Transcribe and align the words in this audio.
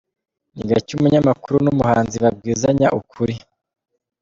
Ni 0.55 0.63
gake 0.69 0.91
umunyamakuru 0.97 1.55
n’umuhanzi 1.65 2.15
babwizanya 2.23 2.87
ukuri. 2.99 3.35